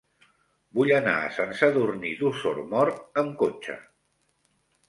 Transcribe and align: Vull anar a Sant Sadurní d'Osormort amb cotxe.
Vull 0.77 0.93
anar 0.99 1.13
a 1.25 1.27
Sant 1.35 1.53
Sadurní 1.59 2.13
d'Osormort 2.23 3.23
amb 3.25 3.37
cotxe. 3.43 3.77